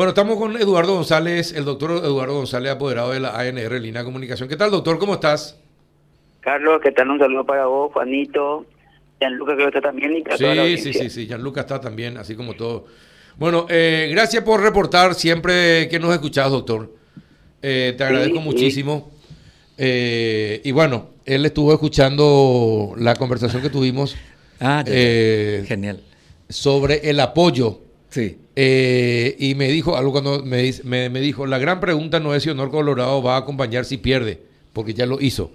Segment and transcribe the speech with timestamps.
[0.00, 4.48] Bueno, estamos con Eduardo González, el doctor Eduardo González, apoderado de la ANR Línea Comunicación.
[4.48, 4.98] ¿Qué tal, doctor?
[4.98, 5.60] ¿Cómo estás?
[6.40, 7.10] Carlos, ¿qué tal?
[7.10, 8.64] Un saludo para vos, Juanito,
[9.20, 10.16] Gianluca, creo que está también.
[10.16, 12.86] Y sí, sí, sí, sí, Gianluca está también, así como todo.
[13.36, 16.90] Bueno, eh, gracias por reportar siempre que nos escuchás, doctor.
[17.60, 19.10] Eh, te agradezco muchísimo.
[19.76, 24.16] Eh, y bueno, él estuvo escuchando la conversación que tuvimos.
[24.60, 26.00] Ah, genial.
[26.48, 27.80] Sobre el apoyo.
[28.08, 28.38] Sí.
[29.38, 32.50] Y me dijo algo cuando me, me, me, dijo: la gran pregunta no es si
[32.50, 34.40] Honor Colorado va a acompañar si pierde,
[34.72, 35.52] porque ya lo hizo.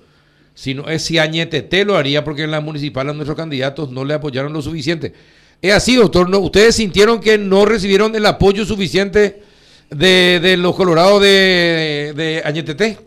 [0.54, 4.54] Sino es si Añetete lo haría, porque en las municipales nuestros candidatos no le apoyaron
[4.54, 5.14] lo suficiente.
[5.62, 6.30] Es así, doctor.
[6.30, 6.40] ¿no?
[6.40, 9.42] ¿Ustedes sintieron que no recibieron el apoyo suficiente
[9.90, 12.98] de, los colorados de, de Añetete?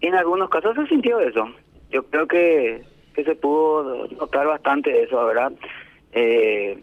[0.00, 1.46] En algunos casos se sintió eso.
[1.90, 2.82] Yo creo que,
[3.14, 5.52] que se pudo notar bastante eso, ¿verdad?
[6.12, 6.78] Eh,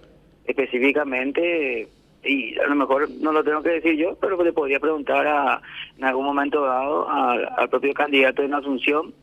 [0.47, 1.87] específicamente,
[2.23, 5.61] y a lo mejor no lo tengo que decir yo, pero le podría preguntar a,
[5.97, 9.13] en algún momento dado al propio candidato en Asunción,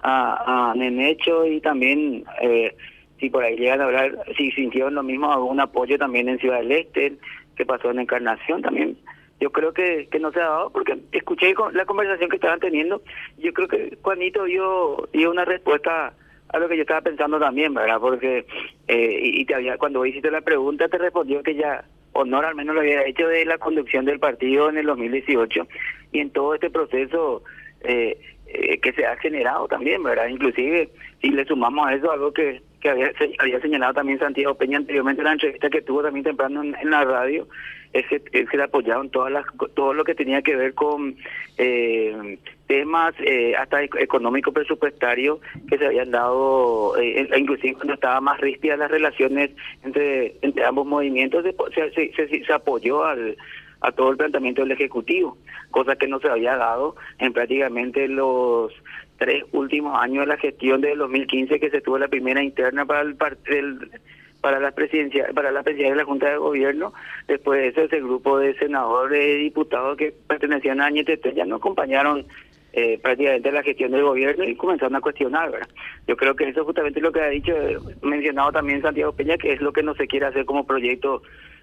[0.00, 2.24] a, a Nenecho y también...
[2.40, 2.74] Eh,
[3.18, 6.58] si por ahí llegan a hablar, si sintieron lo mismo, algún apoyo también en Ciudad
[6.58, 7.14] del Este,
[7.56, 8.96] que pasó en Encarnación también.
[9.40, 13.02] Yo creo que, que no se ha dado, porque escuché la conversación que estaban teniendo,
[13.38, 16.12] yo creo que Juanito dio, dio una respuesta
[16.48, 17.98] a lo que yo estaba pensando también, ¿verdad?
[18.00, 18.46] Porque,
[18.86, 22.74] eh, y, te había, cuando hiciste la pregunta, te respondió que ya Honor al menos
[22.74, 25.68] lo había hecho de la conducción del partido en el 2018,
[26.12, 27.42] y en todo este proceso
[27.82, 30.28] eh, eh, que se ha generado también, ¿verdad?
[30.28, 34.78] Inclusive, si le sumamos a eso algo que que había, había señalado también Santiago Peña
[34.78, 37.48] anteriormente en la entrevista que tuvo también temprano en, la radio,
[37.92, 41.16] es que, es que le apoyaron todas las, todo lo que tenía que ver con
[41.56, 48.40] eh, temas eh, hasta económico presupuestario que se habían dado, eh, inclusive cuando estaba más
[48.40, 49.50] ríspida las relaciones
[49.82, 53.36] entre, entre ambos movimientos, se, se, se, se apoyó al
[53.80, 55.38] a todo el planteamiento del Ejecutivo,
[55.70, 58.72] cosa que no se había dado en prácticamente los
[59.18, 63.02] tres últimos años de la gestión de 2015 que se tuvo la primera interna para
[63.02, 63.16] el,
[64.40, 66.94] para la presidencia para la presidencia de la Junta de Gobierno.
[67.26, 71.56] Después de eso ese grupo de senadores y diputados que pertenecían a Añetete ya no
[71.56, 72.26] acompañaron
[72.72, 75.50] eh, prácticamente la gestión del gobierno y comenzaron a cuestionar
[76.06, 77.54] yo creo que eso es justamente lo que ha dicho
[78.02, 81.22] mencionado también Santiago Peña que es lo que no se quiere hacer como proyecto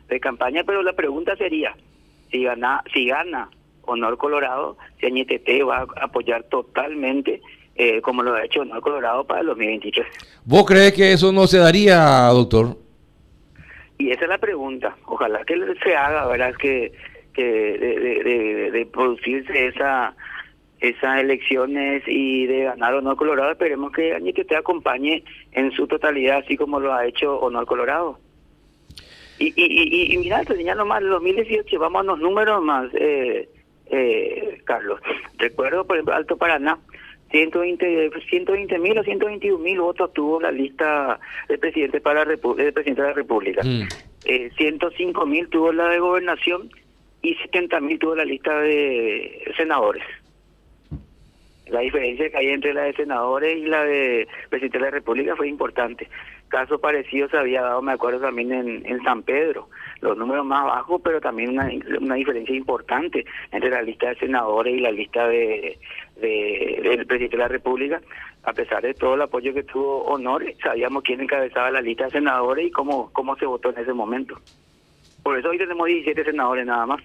[0.09, 1.75] de campaña pero la pregunta sería
[2.31, 3.49] si gana si gana
[3.87, 7.41] Honor Colorado, Añetete va a apoyar totalmente
[7.75, 10.07] eh, como lo ha hecho Honor Colorado para el 2023.
[10.45, 12.77] ¿Vos crees que eso no se daría, doctor?
[13.97, 14.95] Y esa es la pregunta.
[15.05, 16.53] Ojalá que se haga, ¿verdad?
[16.55, 16.93] Que,
[17.33, 20.15] que de, producirse esa
[20.79, 26.57] esas elecciones y de ganar Honor Colorado, esperemos que Añetete acompañe en su totalidad, así
[26.57, 28.19] como lo ha hecho Honor Colorado.
[29.39, 32.89] Y, y, y, y mira, te señalo más, el 2018, vamos a los números más.
[32.93, 33.49] Eh,
[33.87, 34.99] eh, Carlos.
[35.37, 36.79] Recuerdo, por ejemplo, Alto Paraná,
[37.31, 41.19] 120 120 mil o 121 mil votos tuvo la lista
[41.49, 43.61] del presidente para la del presidente de la República.
[43.61, 45.27] 105 mm.
[45.27, 46.69] eh, mil tuvo la de gobernación
[47.21, 50.03] y 70 mil tuvo la lista de senadores.
[51.67, 55.35] La diferencia que hay entre la de senadores y la de presidente de la República
[55.35, 56.07] fue importante.
[56.47, 59.67] Caso parecido se había dado, me acuerdo también en, San Pedro,
[59.99, 64.75] los números más bajos, pero también una, una diferencia importante entre la lista de senadores
[64.75, 65.79] y la lista de,
[66.21, 67.99] del presidente de la República.
[68.43, 72.11] A pesar de todo el apoyo que tuvo Honor, sabíamos quién encabezaba la lista de
[72.11, 74.39] senadores y cómo, cómo se votó en ese momento.
[75.23, 77.01] Por eso hoy tenemos 17 senadores nada más.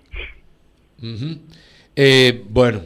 [1.96, 2.82] eh, bueno.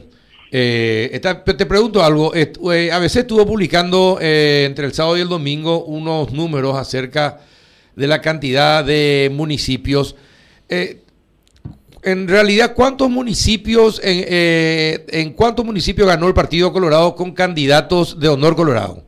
[0.57, 2.31] Eh, te pregunto algo.
[2.33, 7.41] Eh, a veces estuvo publicando eh, entre el sábado y el domingo unos números acerca
[7.93, 10.15] de la cantidad de municipios.
[10.69, 11.01] Eh,
[12.03, 18.29] en realidad, ¿cuántos municipios, en, en cuántos municipios ganó el Partido Colorado con candidatos de
[18.29, 19.03] honor Colorado?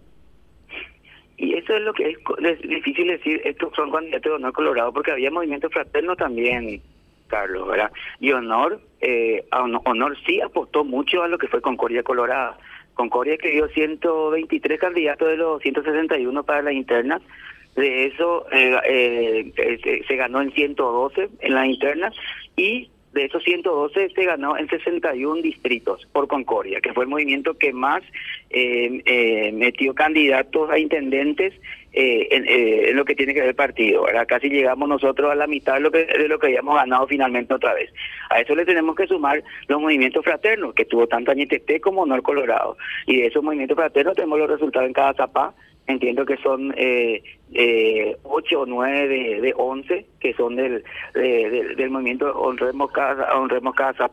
[1.37, 5.11] Y eso es lo que es, difícil decir, estos son candidatos de honor Colorado, porque
[5.11, 6.81] había movimiento fraterno también,
[7.27, 7.91] Carlos, ¿verdad?
[8.19, 12.57] Y Honor, eh, Honor sí aportó mucho a lo que fue Concordia Colorada.
[12.93, 17.21] Concordia escribió 123 candidatos de los 161 para la interna.
[17.75, 22.11] De eso eh, eh, se, ganó en 112 en la interna
[22.55, 27.57] y de esos 112 se ganó en 61 distritos por Concordia, que fue el movimiento
[27.57, 28.03] que más
[28.49, 31.53] eh, metió candidatos a intendentes
[31.91, 34.05] en, lo que tiene que ver el partido.
[34.05, 37.07] Ahora casi llegamos nosotros a la mitad de lo que de lo que habíamos ganado
[37.07, 37.91] finalmente otra vez.
[38.29, 42.21] A eso le tenemos que sumar los movimientos fraternos, que tuvo tanto Añetete como Honor
[42.21, 42.77] Colorado.
[43.07, 45.55] Y de esos movimientos fraternos tenemos los resultados en cada zapá
[45.87, 46.73] entiendo que son
[47.53, 50.83] eh, eh, 8 o 9 de, de 11 que son del,
[51.13, 54.09] del movimiento Honremos Casa, Honremos Casa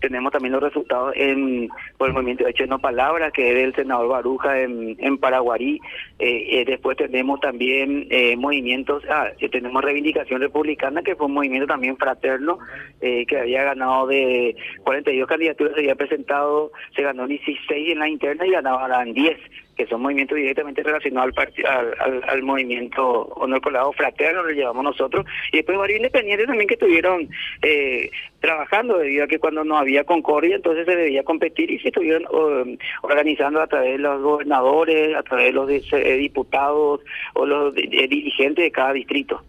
[0.00, 4.08] Tenemos también los resultados en, por el movimiento Hecho No Palabra, que es del senador
[4.08, 5.80] Baruja en, en Paraguarí.
[6.18, 11.66] Eh, eh, después tenemos también eh, movimientos, ah, tenemos Reivindicación Republicana, que fue un movimiento
[11.66, 12.58] también fraterno,
[13.00, 18.46] que había ganado de 42 candidaturas, se había presentado, se ganó 16 en la interna
[18.46, 19.38] y ganaban 10
[19.78, 22.67] que son movimientos directamente relacionados al, al, al, movimiento
[22.98, 27.28] honor colado fraterno, lo llevamos nosotros, y después varios independientes también que estuvieron
[27.62, 28.10] eh,
[28.40, 32.24] trabajando, debido a que cuando no había concordia, entonces se debía competir y se estuvieron
[32.34, 37.00] um, organizando a través de los gobernadores, a través de los eh, diputados
[37.34, 39.42] o los dirigentes de cada distrito.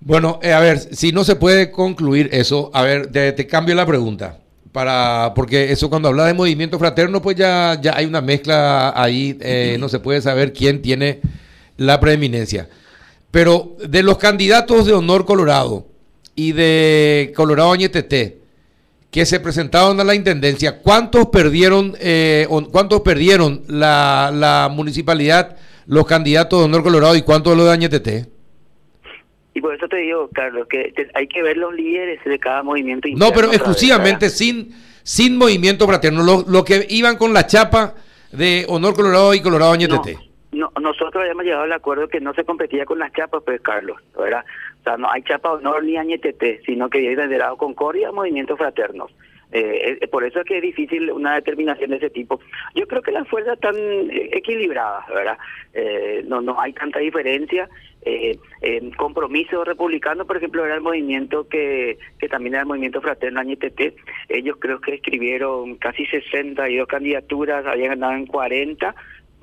[0.00, 3.86] Bueno, eh, a ver, si no se puede concluir eso, a ver, te cambio la
[3.86, 4.38] pregunta
[4.74, 9.38] para porque eso cuando habla de movimiento fraterno pues ya, ya hay una mezcla ahí,
[9.40, 11.20] eh, no se puede saber quién tiene
[11.76, 12.68] la preeminencia.
[13.30, 15.86] Pero de los candidatos de Honor Colorado
[16.34, 18.38] y de Colorado Añetete
[19.10, 25.56] que se presentaron a la intendencia, ¿cuántos perdieron, eh, cuántos perdieron la, la, municipalidad,
[25.86, 28.26] los candidatos de Honor Colorado y cuántos los de Añetete?
[29.54, 33.08] Y por eso te digo, Carlos, que hay que ver los líderes de cada movimiento.
[33.14, 34.74] No, pero exclusivamente sin,
[35.04, 37.94] sin movimiento fraterno, lo, lo, que iban con la chapa
[38.32, 40.14] de Honor Colorado y Colorado Añetete.
[40.14, 40.33] No,
[40.80, 44.44] nosotros habíamos llegado al acuerdo que no se competía con las chapas, pues, Carlos, ¿verdad?
[44.80, 48.58] O sea, no hay chapa honor ni añetete, sino que viene de lado Concordia, movimientos
[48.58, 49.10] fraternos.
[49.52, 52.40] Eh, eh, por eso es que es difícil una determinación de ese tipo.
[52.74, 55.38] Yo creo que las fuerzas están eh, equilibradas, ¿verdad?
[55.72, 57.68] Eh, no, no hay tanta diferencia.
[58.06, 58.36] Eh,
[58.96, 63.94] compromiso republicano, por ejemplo, era el movimiento que, que también era el movimiento fraterno AñTT.
[64.28, 68.94] Ellos creo que escribieron casi 62 candidaturas, habían ganado en 40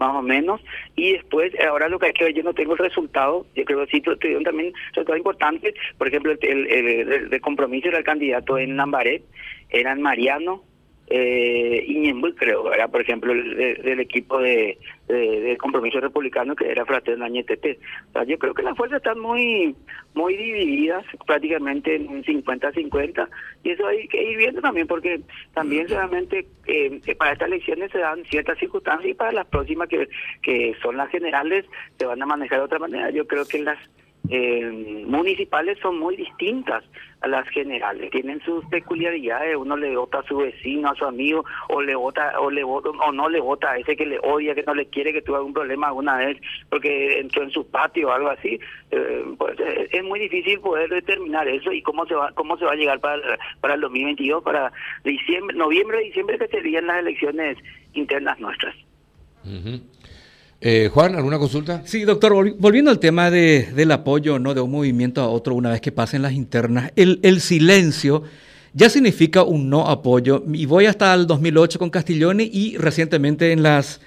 [0.01, 0.59] más o menos,
[0.95, 3.85] y después, ahora lo que hay que ver, yo no tengo el resultado, yo creo
[3.85, 8.57] que sí tuvieron también resultados importantes, por ejemplo, el, el, el, compromiso era el candidato
[8.57, 9.23] en Lambaret,
[9.69, 10.63] eran Mariano,
[11.13, 14.77] eh, Iñembu, creo, era por ejemplo, del equipo de,
[15.09, 17.79] de, compromiso republicano que era Fraterno Añetete.
[18.09, 19.75] O sea, yo creo que las fuerzas están muy
[20.13, 23.27] muy divididas, prácticamente en un 50-50,
[23.63, 25.21] y eso hay que ir viendo también, porque
[25.53, 30.07] también realmente eh, para estas elecciones se dan ciertas circunstancias y para las próximas, que,
[30.41, 31.65] que son las generales,
[31.97, 33.09] se van a manejar de otra manera.
[33.09, 33.77] Yo creo que las
[34.29, 36.83] eh, municipales son muy distintas
[37.21, 41.45] a las generales, tienen sus peculiaridades, uno le vota a su vecino, a su amigo,
[41.69, 44.55] o le vota, o le vota, o no le vota a ese que le odia,
[44.55, 46.37] que no le quiere, que tuvo algún problema alguna vez
[46.69, 48.59] porque entró en su patio o algo así,
[48.91, 52.65] eh, pues eh, es muy difícil poder determinar eso y cómo se va, cómo se
[52.65, 54.71] va a llegar para, para el 2022, para
[55.03, 57.57] diciembre, noviembre, diciembre que serían las elecciones
[57.93, 58.75] internas nuestras.
[60.63, 61.81] Eh, Juan, ¿alguna consulta?
[61.85, 64.53] Sí, doctor, volviendo al tema de, del apoyo ¿no?
[64.53, 68.21] de un movimiento a otro una vez que pasen las internas, el, el silencio
[68.73, 70.43] ya significa un no apoyo.
[70.53, 74.01] Y voy hasta el 2008 con Castiglione y recientemente en las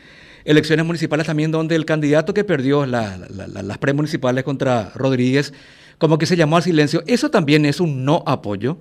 [0.45, 5.53] elecciones municipales también donde el candidato que perdió la, las premunicipales contra Rodríguez,
[5.99, 8.79] como que se llamó al silencio, ¿eso también es un no apoyo?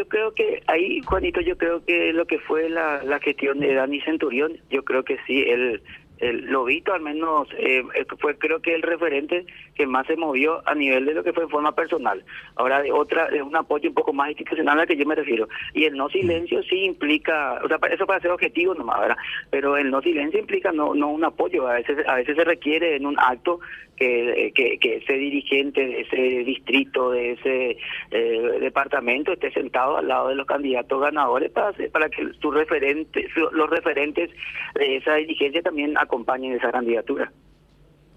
[0.00, 3.74] Yo creo que ahí, Juanito, yo creo que lo que fue la, la gestión de
[3.74, 5.82] Dani Centurión, yo creo que sí, él,
[6.20, 7.82] el Lobito al menos eh,
[8.18, 9.44] fue creo que el referente
[9.74, 12.24] que más se movió a nivel de lo que fue en forma personal.
[12.56, 15.50] Ahora de otra, de un apoyo un poco más institucional al que yo me refiero.
[15.74, 19.16] Y el no silencio sí implica, o sea, eso para ser objetivo nomás, ¿verdad?
[19.50, 22.96] Pero el no silencio implica no no un apoyo, a veces a veces se requiere
[22.96, 23.60] en un acto
[24.00, 27.76] que, que, que ese dirigente de ese distrito, de ese
[28.10, 33.26] eh, departamento esté sentado al lado de los candidatos ganadores para para que su referente,
[33.52, 34.30] los referentes
[34.74, 37.30] de esa dirigencia también acompañen esa candidatura.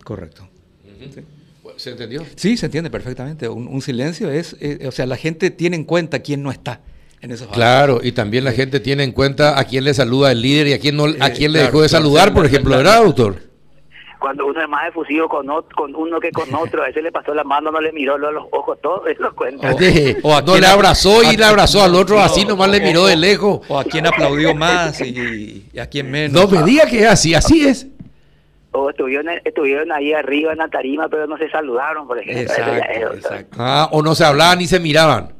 [0.05, 0.47] Correcto.
[1.75, 2.23] ¿Se entendió?
[2.35, 3.49] Sí, se entiende perfectamente.
[3.49, 6.81] Un, silencio es, eh, o sea, la gente tiene en cuenta quién no está.
[7.19, 10.41] En esos claro, y también la gente tiene en cuenta a quién le saluda el
[10.41, 13.52] líder y a quién no, a quién le dejó de saludar, por ejemplo, ¿verdad, doctor?
[14.23, 17.33] Cuando uno es más efusivo con, con uno que con otro, a ese le pasó
[17.33, 19.75] la mano, no le miró los ojos, todo eso cuenta.
[20.23, 23.17] O, a no le abrazó y le abrazó al otro así, nomás le miró de
[23.17, 23.59] lejos.
[23.67, 26.41] O a quien aplaudió más y, a quien menos.
[26.41, 27.85] No me diga que es así, así es.
[28.71, 32.43] O estuvieron, estuvieron ahí arriba en la tarima, pero no se saludaron, por ejemplo.
[32.43, 35.33] Exacto, Ah, o no se hablaban ni se miraban.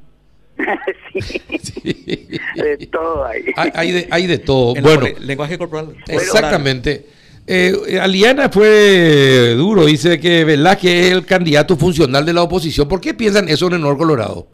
[1.13, 3.45] sí, de todo ahí.
[3.55, 4.73] Hay, de, hay de todo.
[4.81, 5.95] bueno, lenguaje corporal.
[6.05, 7.22] Exactamente.
[7.45, 12.87] Eh, Aliana fue duro, dice que Velázquez es el candidato funcional de la oposición.
[12.87, 14.47] ¿Por qué piensan eso en el Colorado?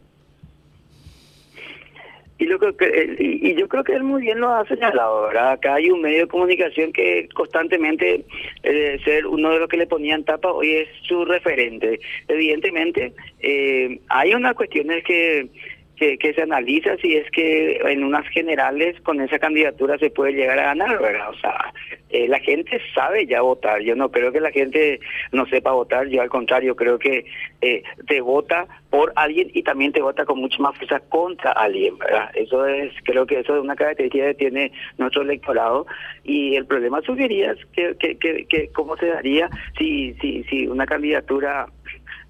[2.39, 5.51] Y, lo que, y, yo creo que él muy bien lo ha señalado, ¿verdad?
[5.51, 8.24] Acá hay un medio de comunicación que constantemente,
[8.63, 12.00] eh, ser uno de los que le ponían tapa, hoy es su referente.
[12.29, 15.50] Evidentemente, eh, hay unas cuestiones que
[15.99, 20.57] que, se analiza si es que en unas generales con esa candidatura se puede llegar
[20.59, 21.29] a ganar, ¿verdad?
[21.29, 21.73] O sea,
[22.09, 23.81] eh, la gente sabe ya votar.
[23.81, 24.99] Yo no creo que la gente
[25.31, 26.07] no sepa votar.
[26.07, 27.25] Yo al contrario creo que
[27.61, 31.97] eh, te vota por alguien y también te vota con mucha más fuerza contra alguien,
[31.97, 32.31] ¿verdad?
[32.33, 35.85] Eso es, creo que eso es una característica que tiene nuestro electorado
[36.23, 40.85] y el problema sugería que, que, que, que cómo se daría si, si, si una
[40.85, 41.67] candidatura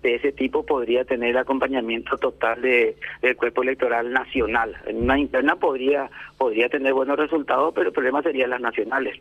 [0.02, 4.76] de ese tipo podría tener acompañamiento total de, del cuerpo electoral nacional.
[4.86, 9.20] En una interna podría, podría tener buenos resultados, pero el problema serían las nacionales.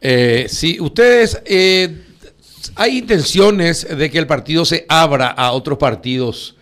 [0.00, 2.02] eh, si ustedes, eh,
[2.74, 6.58] hay intenciones de que el partido se abra a otros partidos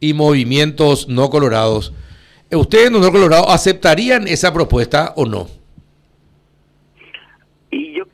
[0.00, 1.92] y movimientos no colorados.
[2.50, 5.48] ¿Ustedes, no colorados, aceptarían esa propuesta o no?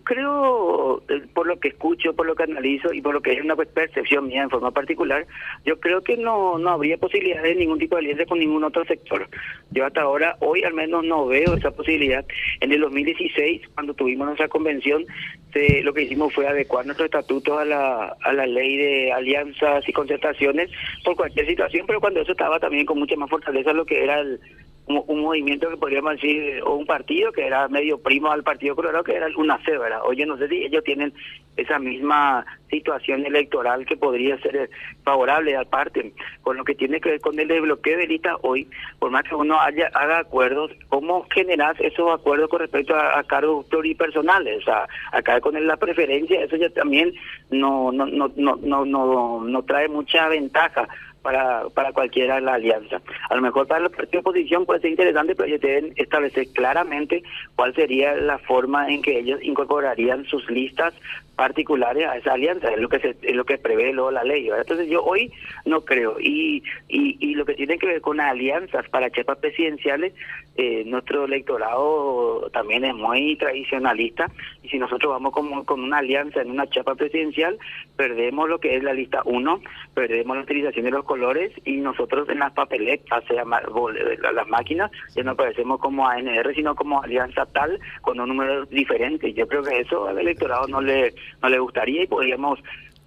[0.05, 3.57] creo, eh, por que escucho, por lo que analizo y por lo que es una
[3.57, 5.27] percepción mía en forma particular,
[5.65, 8.85] yo creo que no, no habría posibilidad de ningún tipo de alianza con ningún otro
[8.85, 9.29] sector.
[9.71, 12.25] Yo hasta ahora, hoy al menos no veo esa posibilidad.
[12.61, 15.05] En el 2016, cuando tuvimos nuestra convención,
[15.53, 19.89] se, lo que hicimos fue adecuar nuestros estatutos a la, a la ley de alianzas
[19.89, 20.71] y concertaciones
[21.05, 24.21] por cualquier situación, pero cuando eso estaba también con mucha más fortaleza lo que era
[24.21, 24.41] el
[24.87, 29.05] un, movimiento que podríamos decir, o un partido que era medio primo al Partido Colorado,
[29.05, 30.01] que era una C, ¿verdad?
[30.05, 31.13] Oye, no sé si ellos tienen
[31.57, 34.69] esa misma situación electoral que podría ser
[35.05, 36.13] favorable aparte,
[36.43, 39.35] con lo que tiene que ver con el desbloqueo de lista hoy, por más que
[39.35, 44.59] uno haya, haga acuerdos, ¿cómo generas esos acuerdos con respecto a, cargos pluripersonales?
[44.59, 47.15] O sea, acá con la preferencia, eso ya también
[47.51, 50.89] no, no, no, no, no, no, no trae mucha ventaja
[51.25, 53.01] para, para cualquiera la alianza.
[53.31, 56.49] A lo mejor para los partidos de oposición puede ser interesante, pero ellos deben establecer
[56.53, 57.23] claramente
[57.57, 60.93] cuál sería la forma en que ellos incorporarían sus listas
[61.37, 64.49] particulares a esa alianza, es lo que se, es lo que prevé luego la ley.
[64.49, 65.33] Entonces yo hoy
[65.65, 66.17] no creo.
[66.21, 70.13] Y, y, y lo que tiene que ver con alianzas para chepas presidenciales,
[70.57, 74.31] eh, nuestro electorado también es muy tradicionalista
[74.63, 77.59] y si nosotros vamos con, con una alianza en una chapa presidencial,
[77.97, 79.61] perdemos lo que es la lista 1,
[79.95, 85.23] perdemos la utilización de los colores y nosotros en las papeletas, sea las máquinas, ya
[85.25, 89.33] no aparecemos como ANR, sino como alianza tal con un número diferente.
[89.33, 92.59] Yo creo que eso al electorado no le no le gustaría y podríamos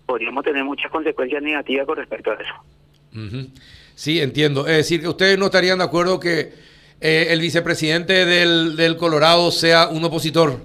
[0.06, 2.54] podríamos tener muchas consecuencias negativas con respecto a eso.
[3.96, 4.68] Sí, entiendo.
[4.68, 6.54] Es decir, que ustedes no estarían de acuerdo que
[7.02, 10.62] eh, el vicepresidente del, del Colorado sea un opositor.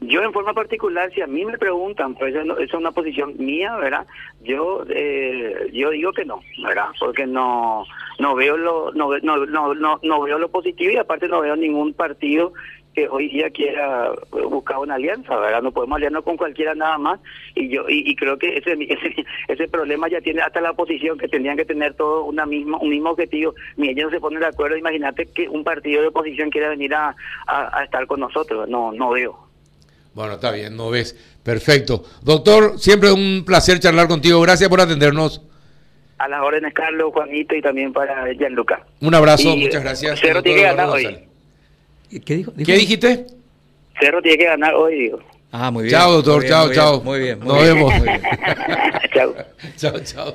[0.00, 3.76] Yo en forma particular, si a mí me preguntan, pues eso es una posición mía,
[3.76, 4.06] ¿verdad?
[4.42, 6.86] Yo eh, yo digo que no, ¿verdad?
[6.98, 7.84] Porque no
[8.18, 11.54] no veo lo no, no, no, no, no veo lo positivo y aparte no veo
[11.54, 12.52] ningún partido
[12.94, 15.62] que hoy día quiera buscar una alianza, ¿verdad?
[15.62, 17.20] No podemos aliarnos con cualquiera nada más
[17.54, 21.28] y yo y, creo que ese, ese, ese problema ya tiene hasta la oposición que
[21.28, 23.54] tendrían que tener todo una misma un mismo objetivo.
[23.76, 26.94] Ni ellos no se ponen de acuerdo, imagínate que un partido de oposición quiera venir
[26.94, 27.14] a,
[27.46, 29.38] a, estar con nosotros, no no veo.
[30.14, 31.16] Bueno, está bien, no ves.
[31.42, 32.04] Perfecto.
[32.22, 34.40] Doctor, siempre un placer charlar contigo.
[34.42, 35.42] Gracias por atendernos.
[36.18, 38.84] A las órdenes, Carlos, Juanito y también para Gianluca.
[39.00, 40.20] Un abrazo, muchas gracias.
[40.20, 41.31] Cerro tiene ganar hoy.
[42.20, 42.52] ¿Qué, dijo?
[42.54, 43.26] ¿Qué dijiste?
[44.00, 45.18] Cerro tiene que ganar hoy, digo.
[45.50, 45.94] Ah, muy bien.
[45.94, 46.46] Chao, doctor.
[46.46, 47.02] chao, chao.
[47.02, 47.40] Muy bien.
[47.40, 47.92] Nos vemos.
[49.14, 49.34] chao.
[49.76, 50.34] chao, chao.